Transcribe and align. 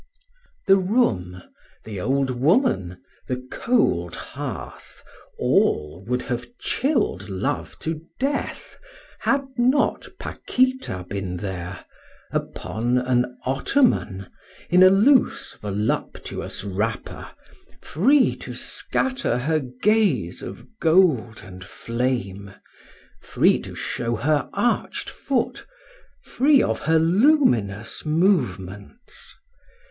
The 0.65 0.77
room, 0.77 1.43
the 1.83 2.01
old 2.01 2.31
woman, 2.31 2.97
the 3.27 3.45
cold 3.51 4.15
hearth, 4.15 5.03
all 5.37 6.03
would 6.07 6.23
have 6.23 6.57
chilled 6.57 7.29
love 7.29 7.77
to 7.81 8.01
death 8.19 8.79
had 9.19 9.45
not 9.59 10.07
Paquita 10.17 11.05
been 11.07 11.37
there, 11.37 11.85
upon 12.31 12.97
an 12.97 13.37
ottoman, 13.45 14.31
in 14.71 14.81
a 14.81 14.89
loose 14.89 15.53
voluptuous 15.61 16.63
wrapper, 16.63 17.29
free 17.83 18.35
to 18.37 18.55
scatter 18.55 19.37
her 19.37 19.59
gaze 19.59 20.41
of 20.41 20.65
gold 20.79 21.43
and 21.45 21.63
flame, 21.63 22.55
free 23.21 23.59
to 23.59 23.75
show 23.75 24.15
her 24.15 24.49
arched 24.51 25.11
foot, 25.11 25.67
free 26.23 26.63
of 26.63 26.79
her 26.79 26.97
luminous 26.97 28.03
movements. 28.03 29.35